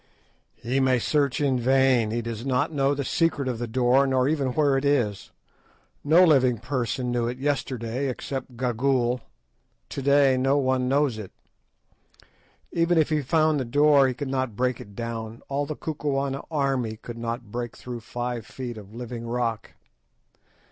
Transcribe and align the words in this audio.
"He 0.55 0.79
may 0.79 0.97
search 0.97 1.39
in 1.39 1.59
vain. 1.59 2.09
He 2.09 2.23
does 2.23 2.43
not 2.43 2.71
know 2.73 2.95
the 2.95 3.03
secret 3.05 3.47
of 3.47 3.59
the 3.59 3.67
door, 3.67 4.07
nor 4.07 4.27
even 4.27 4.47
where 4.55 4.75
it 4.75 4.83
is. 4.83 5.29
No 6.03 6.23
living 6.25 6.57
person 6.57 7.11
knew 7.11 7.27
it 7.27 7.37
yesterday, 7.37 8.09
except 8.09 8.57
Gagool. 8.57 9.21
To 9.89 10.01
day 10.01 10.37
no 10.39 10.57
one 10.57 10.89
knows 10.89 11.19
it. 11.19 11.31
Even 12.71 12.97
if 12.97 13.09
he 13.09 13.21
found 13.21 13.59
the 13.59 13.63
door 13.63 14.07
he 14.07 14.15
could 14.15 14.27
not 14.27 14.55
break 14.55 14.81
it 14.81 14.95
down. 14.95 15.43
All 15.49 15.67
the 15.67 15.75
Kukuana 15.75 16.45
army 16.49 16.95
could 16.97 17.19
not 17.19 17.51
break 17.51 17.77
through 17.77 17.99
five 17.99 18.43
feet 18.43 18.79
of 18.79 18.95
living 18.95 19.27
rock. 19.27 19.73